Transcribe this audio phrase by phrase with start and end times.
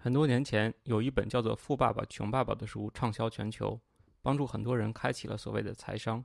[0.00, 3.80] 很多年前，有一本叫做《富爸爸穷爸爸》的书畅销全球，
[4.22, 6.24] 帮助很多人开启了所谓的财商。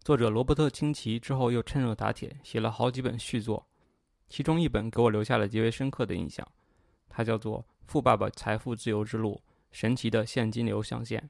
[0.00, 3.68] 作者罗伯特清崎之后又趁热打铁，写了好几本续作，
[4.28, 6.46] 其中一本给我留下了极为深刻的印象，
[7.08, 9.40] 它叫做《富爸爸财富自由之路：
[9.70, 11.20] 神奇的现金流象限》。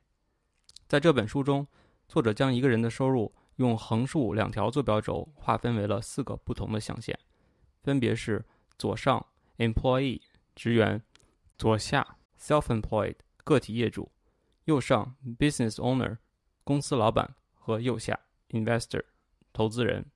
[0.89, 1.67] 在这本书中，
[2.09, 7.19] 作者将一个人的收入用横竖两条坐标轴划分为了四个不同的象限，
[7.83, 8.43] 分别是
[8.79, 9.27] 左上
[9.59, 10.23] employee
[10.55, 11.03] 职员，
[11.57, 14.11] 左下 self-employed 个体业主，
[14.65, 16.19] 右上 business owner
[16.65, 18.19] 公司老板和右下。
[18.51, 19.03] Investor，
[19.53, 20.07] 投资人，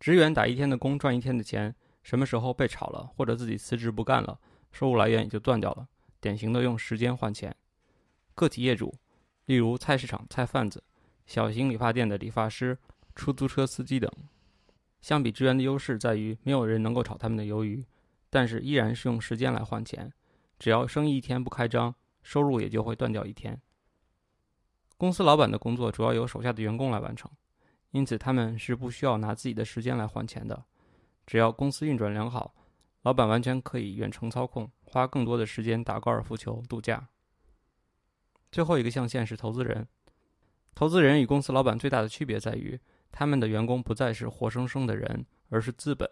[0.00, 4.40] 职员打一天的工赚一天的钱，什么时候被炒了或者自己辞职不干了，
[4.72, 5.86] 收入来源也就断掉了，
[6.20, 7.54] 典型的用时间换钱。
[8.34, 8.98] 个体业主，
[9.44, 10.82] 例如菜市场菜贩子、
[11.24, 12.76] 小型理发店的理发师、
[13.14, 14.10] 出租车司机等，
[15.00, 17.84] 相比职员的优势在于没有人能够炒他们的鱿鱼，
[18.28, 20.12] 但是依然是用时间来换钱，
[20.58, 23.60] 只要生意一天不开张，收入也就会断掉一天。
[24.96, 27.30] 公司老板的工作主要由手下的员工来完成。
[27.92, 30.64] 因此，他们是不需要拿自己的时间来换钱的。
[31.26, 32.54] 只要公司运转良好，
[33.02, 37.08] 老板完全可以远程操控，花更多的时间打高尔夫球、度假。
[38.52, 39.86] 最后一个象限是投资人。
[40.74, 42.78] 投资人与公司老板最大的区别在于，
[43.10, 46.08] 他们的员工不再是活生生的人，而是资本。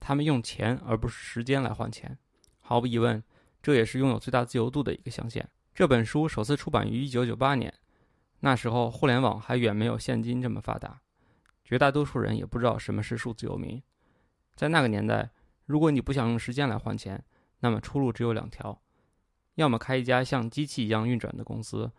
[0.00, 2.18] 他们用钱而不是时间来换钱。
[2.60, 3.22] 毫无疑问，
[3.62, 5.48] 这也是拥有最大自由度的一个象限。
[5.74, 7.72] 这本书首次出版于1998年。
[8.40, 11.00] 那时候，互联网还远没有现金这么发达，
[11.64, 13.80] 绝大多数人也不知道什么是数字游民。
[14.56, 15.30] 在那个年代，
[15.64, 17.24] 如果你不想用时间来换钱，
[17.60, 18.82] 那么出路只有两条：
[19.54, 21.92] 要么开一家像机器一样运转的公司，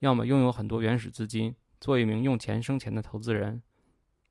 [0.00, 3.62] 要么拥有很多原始资金，做一名用钱生钱的投资人。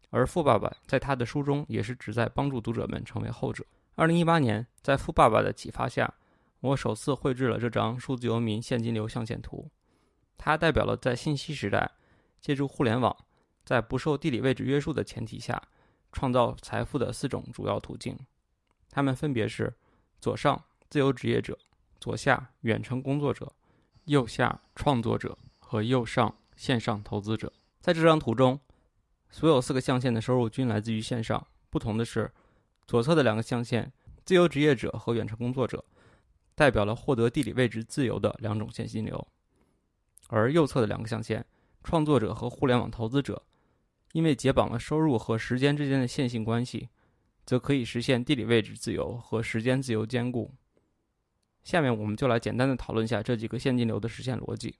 [0.09, 3.65] 而富爸爸在他的书中也是旨在帮助读者们成为后者。
[3.95, 6.13] 二零一八年，在富爸爸的启发下，
[6.59, 9.69] 我首次绘制了这张数字游民现金流象限图。
[10.37, 11.91] 它代表了在信息时代，
[12.39, 13.15] 借助互联网，
[13.63, 15.61] 在不受地理位置约束的前提下，
[16.11, 18.17] 创造财富的四种主要途径。
[18.89, 19.75] 它们分别是：
[20.19, 21.57] 左上自由职业者，
[21.99, 23.51] 左下远程工作者，
[24.05, 27.51] 右下创作者和右上线上投资者。
[27.79, 28.59] 在这张图中，
[29.29, 31.45] 所有四个象限的收入均来自于线上。
[31.69, 32.31] 不同的是，
[32.87, 33.91] 左侧的两个象限——
[34.23, 35.83] 自由职业者和远程工作者，
[36.57, 39.27] 代表了获得地理位置自由的两种现金流。
[40.27, 41.45] 而右侧的两个象限，
[41.83, 43.45] 创作者和互联网投资者，
[44.13, 46.89] 因为解绑了收入和时间之间的线性关系，
[47.45, 50.51] 则可以实现地理位置自由和时间自由兼顾。
[51.63, 54.79] 下面我们就来简单的讨论一下这几个现金流的实现逻辑。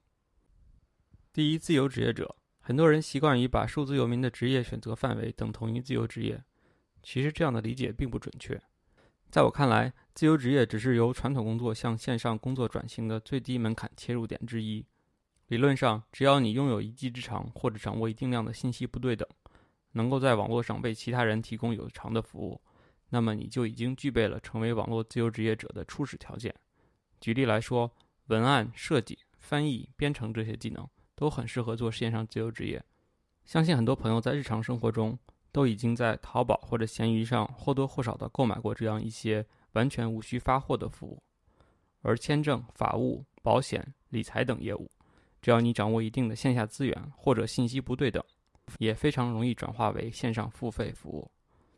[1.31, 6.44] 第一，自由职业者，很多人习惯于把数字游民的职业选择范围等同于自由职业，
[7.03, 8.59] 其实这样的理解并不准确。
[9.29, 14.85] 在我看来，自由职业只是由传统工作向线上工作转型的最低门槛切入点之一。
[15.47, 19.27] 理论上，只要你拥有一技之长或者掌握一定量的信息不对等，
[19.91, 22.59] 能够在网络上为其他人提供有偿的服务，
[23.09, 26.55] 那么你就已经具备了成为网络自由职业者的初始条件。
[27.19, 27.91] 举例来说，
[28.27, 32.81] 文案设计、翻译、编程这些技能都很适合做线上自由职业。
[33.44, 35.19] 相信很多朋友在日常生活中
[35.51, 41.21] 都已经在淘宝或者闲鱼上或多或少的购买过这样一些完全无需发货的服务，
[42.01, 44.89] 而签证、法务、保险、理财等业务。
[45.41, 48.23] 只要你掌握一定的线下资源或者信息不对等，
[48.79, 51.29] 也非常容易转化为线上付费服务。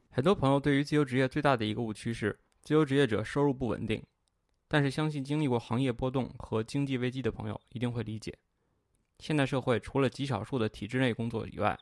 [0.09, 4.01] 很多朋友对于自由职业最大的一个误区是，自由职业者收入不稳定。
[4.68, 8.38] 但是，相信经历过行业波动和经济危机的朋友一定会理解，
[9.18, 11.78] 现代社会除了极少数的体制内工作以外，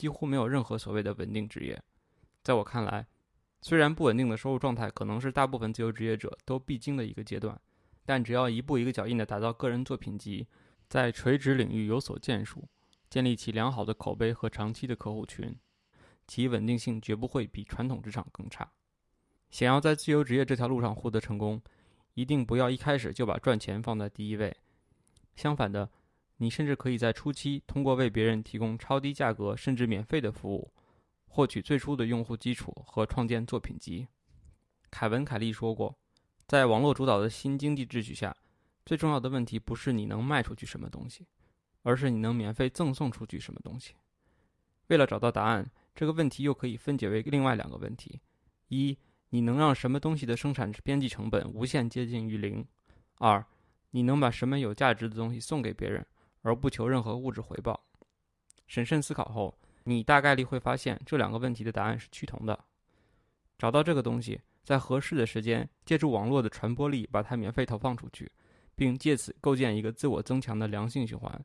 [0.00, 1.78] 几乎没有任何所谓的稳定职业。
[2.42, 3.06] 在我看来，
[3.60, 7.60] 虽然不稳定的收入状态可能是大部分自由职业者都必经的一个阶段，
[8.06, 10.46] 但只要一步一个脚印地打造个人作品集。
[10.88, 12.66] 在垂直领域有所建树，
[13.10, 15.54] 建立起良好的口碑和长期的客户群，
[16.26, 18.72] 其稳定性绝不会比传统职场更差。
[19.50, 21.60] 想要在自由职业这条路上获得成功，
[22.14, 24.56] 一定不要一开始就把赚钱放在第一位。
[25.36, 25.88] 相反的，
[26.42, 30.72] 你甚至可以在初期通过为别人提供超低价格甚至免费的服务，
[31.26, 34.08] 获取最初的用户基础和创建作品集。
[34.90, 35.94] 凯文·凯利说过，
[36.46, 38.34] 在网络主导的新经济秩序下。
[38.86, 41.26] 最重要的问题不是你能卖出去什么东西，
[41.82, 43.94] 而是你能免费赠送出去什么东西。
[44.86, 48.18] 为了找到答案，这个问题又可以分解为另外两个问题：
[48.68, 48.96] 一，
[49.28, 52.64] 你能让什么东西的生产边际成本无限接近于零；
[53.18, 53.44] 二，
[53.90, 56.04] 你能把什么有价值的东西送给别人
[56.42, 57.84] 而不求任何物质回报。
[58.66, 62.58] 审慎思考后，你大概率会发现这两个问题的答案是趋同的。
[63.58, 64.40] 找到这个东西。
[64.62, 68.30] 在合适的时间，借助网络的传播力，把它免费投放出去，
[68.76, 71.44] 并借此构建一个自我增强的良性循环。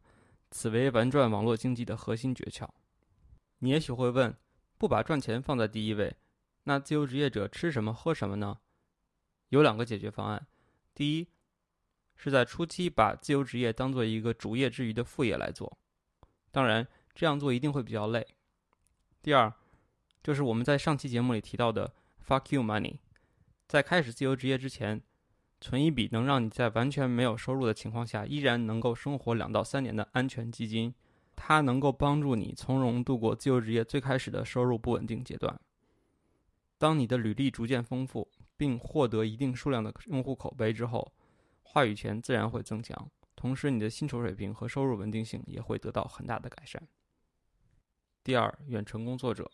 [0.51, 2.67] 此为玩转网络经济的核心诀窍。
[3.59, 4.35] 你也许会问：
[4.77, 6.13] 不把赚钱放在第一位，
[6.65, 8.59] 那自由职业者吃什么喝什么呢？
[9.49, 10.45] 有两个解决方案。
[10.93, 11.27] 第一，
[12.15, 15.77] 是在初期把自由职业当做一个主业之余的副业来做，
[16.51, 18.25] 当然这样做一定会比较累。
[19.21, 19.53] 第二，
[20.23, 21.93] 就是我们在上期节目里提到的
[22.25, 22.97] “fuck you money”，
[23.67, 25.01] 在开始自由职业之前，
[25.59, 30.93] 存一笔能让你在完全没有收入的情况下依然能够生活两到三年的安全基金，
[31.35, 35.59] 它能够帮助你从容度过自由职业最开始的收入不稳定阶段。
[36.77, 41.11] 当你的履历逐渐丰富，并获得一定数量的用户口碑之后，
[41.67, 46.87] 话语权自然会增强，同时你的薪酬水平和收入稳定性也会得到很大的改善。
[48.23, 49.51] 第二，远程工作者，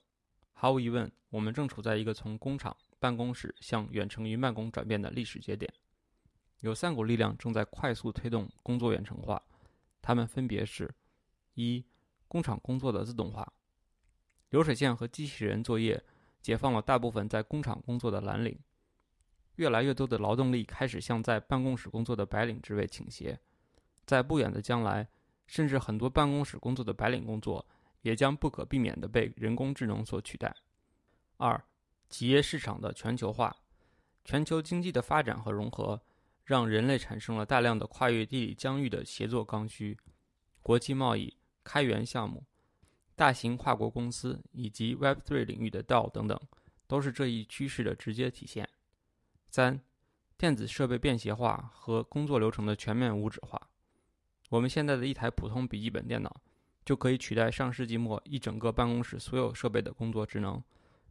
[0.53, 5.73] 毫无疑问，我们正处在一个从工厂办公室向远程云办公转变的历史节点。
[6.59, 9.41] 有三股力量正在快速推动工作远程化，
[9.99, 10.93] 它们分别是：
[11.55, 11.83] 一、
[12.27, 13.51] 工厂工作的自动化，
[14.49, 16.03] 流水线和机器人作业
[16.39, 18.59] 解放了大部分在工厂工作的蓝领。
[19.61, 23.39] 越来越多的劳动力开始向在办公室工作的白领职位倾斜，
[24.07, 25.07] 在不远的将来，
[25.45, 27.63] 甚至很多办公室工作的白领工作
[28.01, 30.51] 也将不可避免地被人工智能所取代。
[31.37, 31.63] 二、
[32.09, 33.55] 企业市场的全球化，
[34.25, 36.01] 全球经济的发展和融合，
[36.43, 39.95] 让人类产生了大量的跨越地理疆域的协作刚需，
[40.63, 41.31] 国际贸易、
[41.63, 42.43] 开源项目、
[43.15, 46.39] 大型跨国公司以及 Web3 领域的 DAO 等等，
[46.87, 48.67] 都是这一趋势的直接体现。
[49.51, 49.77] 三、
[50.37, 53.61] 电子设备便携化和工作流程的全面无纸化。
[54.49, 56.41] 我们现在的一台普通笔记本电脑
[56.85, 60.63] 就可以取代上世纪末一整个办公室所有设备的工作职能，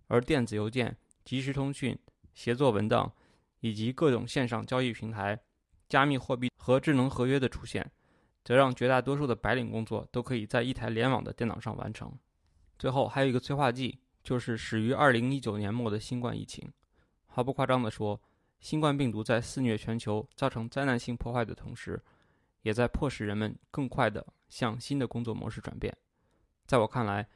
[0.06, 1.94] 而电子邮件、即时通讯、
[2.32, 3.12] 协作文档
[3.60, 5.38] 以及各种线上交易平台、
[5.86, 7.92] 加密货币和智能合约的出现，
[8.42, 12.10] 则让绝大多数的白领工作都可以在一台联网的电脑上完成。
[12.78, 16.72] 最后还有一个催化剂，就是始于2019年末的新冠疫情。
[17.26, 18.18] 毫不夸张地说。
[18.60, 22.00] 新冠病毒在肆虐全球、造成灾难性破坏的同时，
[22.62, 25.96] 也在迫使人们更快地向新的工作模式转变。
[26.66, 27.26] 在我看来，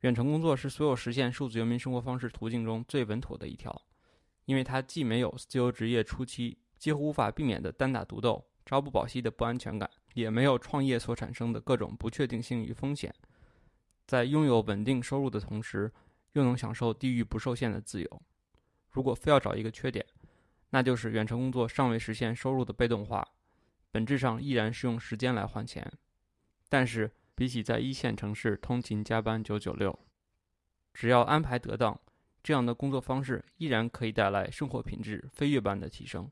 [0.00, 3.82] 远程工作是所有实现数字游民生活方式途径中最稳妥的一条，
[4.44, 13.12] 因为它既没有自由职业初期几乎无法避免的单打独斗、朝不保夕的不安全感，也没有创业所产生的各种不确定性与风险，
[14.06, 15.92] 在拥有稳定收入的同时，
[16.32, 18.22] 又能享受地域不受限的自由。
[18.90, 20.04] 如果非要找一个缺点，
[20.74, 23.26] 那就是远程工作尚未实现收入的被动化，
[23.90, 25.92] 本质上依然是用时间来换钱。
[26.70, 29.98] 但是比起在一线城市通勤加班九九六，
[30.94, 32.00] 只要安排得当，
[32.42, 36.30] 这样的工作方式依然可以带来生活品质飞跃般的提升。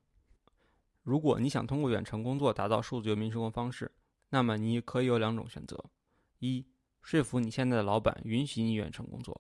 [1.03, 3.93] 如果你想通过远程工作达到数字游民生活方式，
[4.31, 5.85] 那么你可以有两种选择：
[6.39, 6.67] 一，
[7.03, 9.39] 说服你现在的老板允许你远程工作；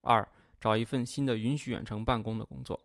[0.00, 0.26] 二，
[0.58, 2.82] 找一份新的允许远程办公的工作。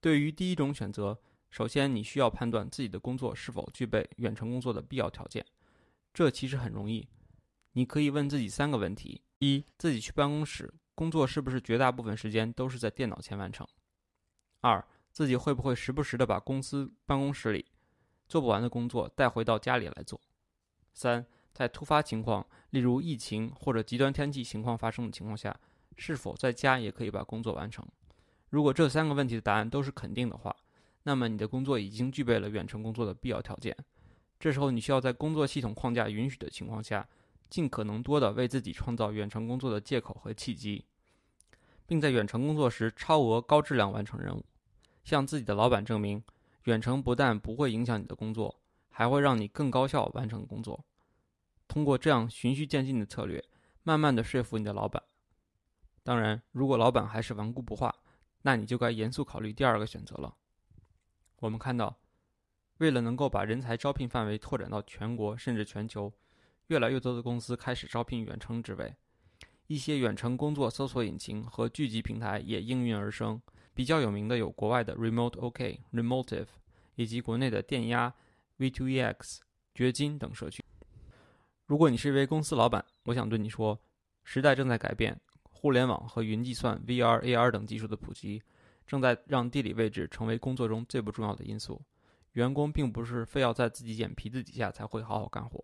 [0.00, 1.18] 对于第一种选择，
[1.50, 5.44] 首先你需要判断自己的工作是否具备远程工作的必要条件。
[6.14, 7.08] 这其实很容易，
[7.72, 13.66] 你可以问自己三个问题：一、自己去办公室工作是不是绝大部分时间都是在电脑前完成？
[14.60, 17.66] 二、自己会不会时不时的把公司办公室里
[18.28, 20.20] 做不完的工作带回到家里来做？
[20.92, 25.58] 三、在突发情况，例如疫情或者极端天气情况发生的情况下，
[25.96, 27.86] 是否在家也可以把工作完成？
[28.50, 30.54] 如果这三个问题的答案都是肯定的话，
[31.02, 33.76] 那么你的工作已经具备了远程工作的必要条件。
[34.40, 37.08] 这时候，你需要在工作系统框架允许的情况下，
[37.50, 40.84] 尽可能多的为自己创造远程工作的借口和契机，
[41.86, 44.44] 并在远程工作时超额高质量完成任务，
[45.04, 46.22] 向自己的老板证明，
[46.64, 50.84] 远程不但不会影响你的工作，还会让你更高效完成工作。
[51.66, 53.44] 通过这样循序渐进的策略，
[53.82, 55.02] 慢慢的说服你的老板。
[56.02, 57.94] 当然，如果老板还是顽固不化，
[58.42, 60.34] 那你就该严肃考虑第二个选择了。
[61.40, 61.98] 我们看到，
[62.78, 66.12] 为了能够把人才招聘范围拓展到全国甚至全球，
[66.68, 68.94] 越来越多的公司开始招聘远程职位。
[69.66, 73.40] 一些远程工作搜索引擎和聚集平台也应运而生。
[73.74, 76.48] 比较有名的有国外的 Remote OK、Remotive，
[76.96, 78.12] 以及国内的电压、
[78.58, 79.38] V2EX、
[79.72, 80.64] 掘金等社区。
[81.66, 83.78] 如果你是一位公司老板，我想对你说：
[84.24, 85.20] 时代正在改变。
[85.60, 88.40] 互联网和云计算、VR、AR 等技术的普及，
[88.86, 91.82] 正在让地理位置成为工作中最不重要的因素。
[92.34, 95.60] 员工并不是非要在自己眼皮子底下才会好好干活，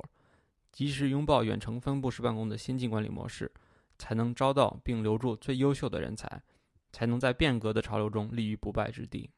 [0.72, 3.48] 及时拥抱远程分布式办公的先进管理模式，
[3.96, 6.42] 才能招到并留住最优秀的人才，
[6.90, 9.30] 才能在变革的潮流中立于不败之地。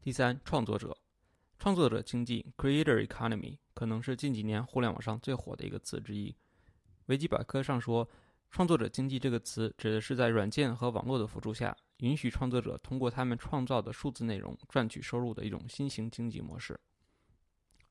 [0.00, 0.96] 第三，创作者，
[1.58, 6.32] 创作者经济 （Creator Economy） 可能是近几年互联网上最火的一个词之一。
[7.06, 8.08] 维基百科上说，
[8.54, 16.78] 创作者经济这个词指的是在软件和网络的辅助下，允许创作者通过他们创造的数字内容赚取收入的一种新型经济模式。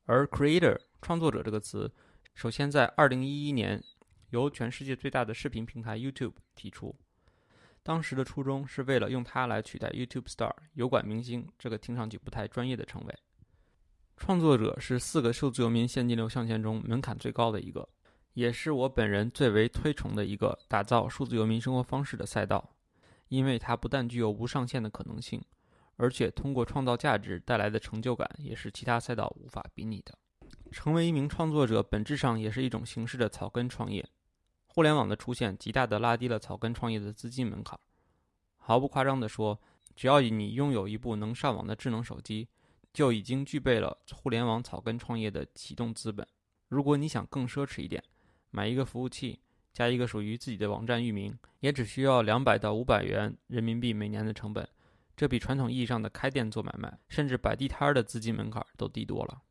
[0.05, 1.91] 而 “creator” 创作者这个词，
[2.33, 3.83] 首先在2011年
[4.29, 6.95] 由全世界最大的视频平台 YouTube 提出，
[7.83, 13.13] 当时的初衷是为了用它来取代 YouTube Star 油管明星这个听上去不太专业的称谓。
[14.15, 17.85] 创作者是四个数字游民现金流象限中门槛最高的一个，
[18.33, 22.75] 也是我本人最为推崇的一个打造数字游民生活方式的赛道，
[23.29, 25.41] 因为它不但具有无上限的可能性。
[25.95, 30.17] 而且，通过创造价值带来的成就感，也是其他赛道无法比拟的。
[30.71, 34.03] 成为一名创作者，本质上也是一种形式的草根创业。
[34.65, 37.79] 互联网的出现，极大地拉低了草根创业的资金门槛。
[38.57, 39.61] 毫不夸张地说，
[39.95, 42.49] 只要你拥有一部能上网的智能手机，
[42.91, 46.27] 就已经具备了互联网草根创业的启动资本。
[46.69, 48.03] 如果你想更奢侈一点，
[48.55, 49.39] 买一个服务器，
[49.73, 54.65] 加一个属于自己的网站域名，也只需要两百到五百元人民币每年的成本。
[55.17, 59.41] 这比传统意义上的开店做买卖，甚至摆地摊儿的资金门槛都低多了。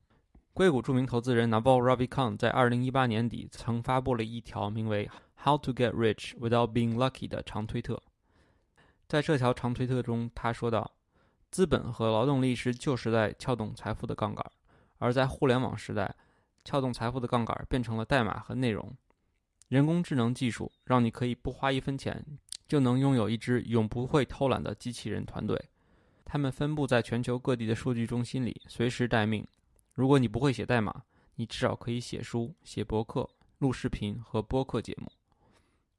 [0.52, 5.10] 硅谷著名投资人 Naval Ravikan 在2018年底曾发布了一条名为
[5.42, 8.00] “How to Get Rich Without Being Lucky” 的长推特。
[9.08, 10.92] 在这条长推特中，他说道
[11.50, 14.44] ：“资本和劳动力是旧时代撬动财富的杠杆，
[14.98, 16.14] 而在互联网时代，
[16.64, 18.94] 撬动财富的杠杆变成了代码和内容。
[19.68, 22.24] 人工智能技术让你可以不花一分钱。”
[22.68, 25.62] 就能拥有一支永不会偷懒的机器人团队，
[26.24, 29.46] 他们分布在全球各地的数据中心里，随时待命。
[29.92, 31.02] 如果你不会写代码，
[31.34, 33.28] 你至少可以写书、写博客、
[33.58, 35.12] 录视频和播客节目。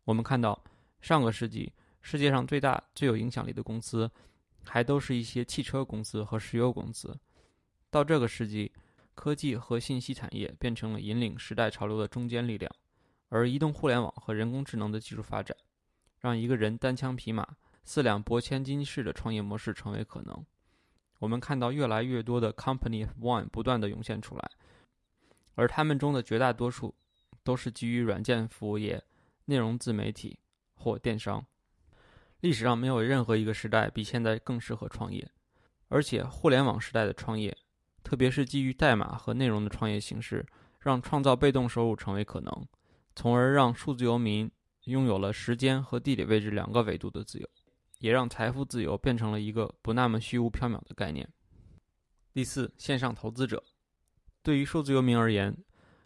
[0.04, 0.64] 我们看到，
[1.00, 4.10] 上个世纪世界上最大、最有影响力的公司，
[4.64, 7.16] 还都是一些汽车公司和石油公司。
[7.92, 8.72] 到这个世纪，
[9.16, 12.72] 科技和信息产业变成了引领时代潮流的中坚力量，
[13.30, 15.56] 而移动互联网和人工智能的技术发展。
[16.20, 17.46] 让一个人单枪匹马、
[17.84, 20.46] 四两拨千斤式的创业模式成为可能。
[21.20, 24.52] 我们看到越来越多的 Company One 不断的涌现出来，
[25.56, 26.96] 而他们中的绝大多数
[27.44, 29.04] 都是基于软件服务业、
[29.46, 30.40] 内容自媒体
[30.76, 31.46] 或电商。
[32.40, 35.30] 历史上没有任何一个时代比现在更适合创业，
[35.90, 37.58] 而且互联网时代的创业，
[38.04, 40.46] 特别是基于代码和内容的创业形式，
[40.80, 42.68] 让创造被动收入成为可能，
[43.16, 44.52] 从而让数字游民。
[44.88, 47.50] 拥有了时间和地理位置两个维度的自由，
[48.00, 51.26] 也让财富自由变成了一个不那么虚无缥缈的概念。
[52.34, 53.64] 第四，线上投资者，
[54.42, 55.56] 对于数字游民而言，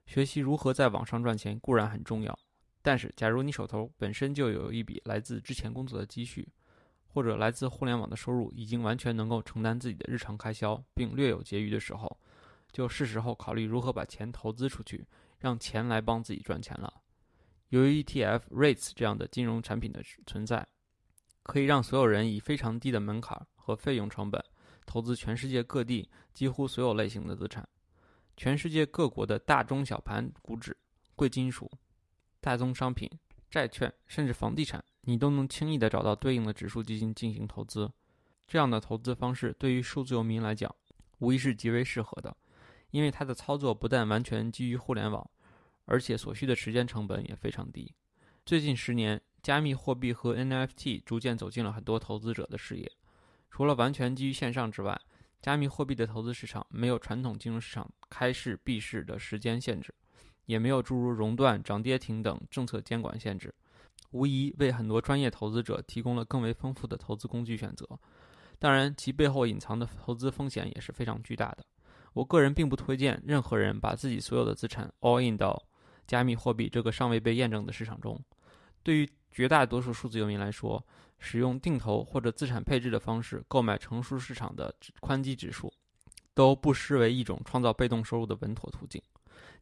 [0.06, 2.38] 学习如何在网上赚钱固然很重要，
[2.84, 6.48] 但是假如你手头本身就有一笔来自之前工作的积蓄，
[7.18, 12.16] 或者来自互联网的收入已经完全能够承担自己的日常开销，并略有结余的时候，
[12.72, 15.04] 就是时候考虑如何把钱投资出去，
[15.40, 17.02] 让钱来帮自己赚钱了。
[17.70, 20.68] 由于 ETF、REITs 这样的金融产品的存在，
[21.42, 24.40] 可以让所有人以非常低的门槛和费用成本
[24.86, 27.68] 投资全世界各地几乎所有类型的资产。
[28.36, 30.78] 全世界各国的大中小盘股指、
[31.16, 31.68] 贵金属、
[32.40, 33.10] 大宗商品、
[33.50, 37.90] 债券，甚至房地产，你都能轻易地找到对应的指数基金进行投资。
[38.46, 40.74] 这样的投资方式对于数字游民来讲，
[41.20, 42.36] 无疑是极为适合的，
[42.92, 45.30] 因为它的操作不但完全基于互联网。
[45.86, 47.94] 而且所需的时间成本也非常低。
[48.46, 52.92] 最近十年，加密货币和 NFT 逐渐走进了很多投资者的视野。
[53.50, 55.00] 除了完全基于线上之外，
[55.42, 59.96] 加密货币的投资市场没有传统金融市场开市闭市的时间限制，
[60.46, 63.56] 也没有诸如熔断、涨跌停等政策监管限制，
[64.12, 67.88] 无疑为很多专业投资者提供了更为丰富的投资工具选择。
[68.60, 71.66] 当然，其背后隐藏的投资风险也是非常巨大的。
[72.14, 75.62] 我个人并不推荐任何人把自己所有的资产 all in 到。
[76.08, 78.18] 加密货币这个尚未被验证的市场中，
[78.82, 80.82] 对于绝大多数数字游民来说，
[81.20, 85.70] 使用定投或者资产配置的方式购买成熟市场的宽基指数，
[86.34, 89.02] 都不失为一种创造被动收入的稳妥途径。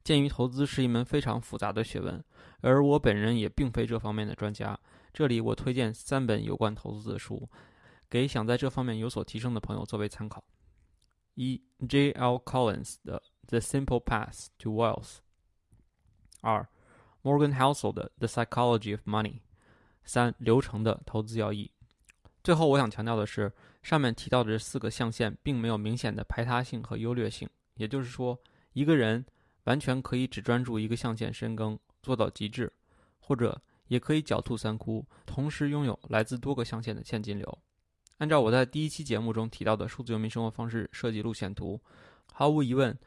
[0.04, 2.24] 鉴于投资是一门非常复杂的学问，
[2.62, 4.80] 而我本人也并非这方面的专家，
[5.14, 7.50] 这里我推荐三本有关投资的书，
[8.10, 10.44] 给想在这方面有所提升的朋友作为参考：
[11.34, 12.36] 一，J.L.
[12.38, 15.04] Collins 的《The Simple Path to Wealth》。
[16.42, 16.68] 二
[17.24, 19.34] ，Morgan Housel 的《The Psychology of Money》，
[20.04, 21.72] 三，流程的投资要义。
[22.44, 23.52] 最后，我想强调的是，
[23.82, 27.50] 上面提到的这四个象限并没有明显的排他性和优劣性。
[27.74, 28.40] 也就是说，
[28.74, 29.26] 一个人
[29.66, 32.72] 完全可以只专注一个象限深耕做到极致，
[33.20, 37.60] 或者也可以狡兔三窟，同时拥有来自多个象限的现金流。
[38.18, 41.80] 按照我在第一期节目中提到的数字游民生活方式设计路线图，
[42.32, 42.98] 毫无疑问，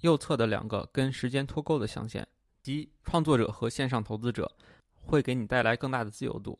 [0.00, 2.26] 右侧的两个跟时间脱钩的象限，
[2.62, 4.50] 即创作者和线上投资者，
[4.94, 6.58] 会给你带来更大的自由度。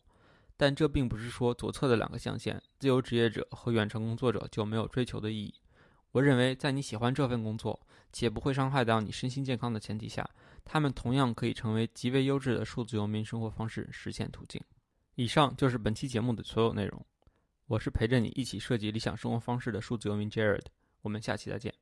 [0.57, 5.55] 但这并不是说左侧的两个象限，自由职业者和远程工作者就没有追求的意义。
[6.13, 7.81] 我认为，在你喜欢这份工作
[8.13, 10.29] 且不会伤害到你身心健康的前提下，
[10.65, 14.61] 他们同样可以成为极为优质的数字游民生活方式实现途径。
[15.15, 17.05] 以上就是本期节目的所有内容。
[17.67, 20.65] 我是陪着你一起设计理想生活方式的数字游民 Jared。
[21.03, 21.75] 我们下期再见。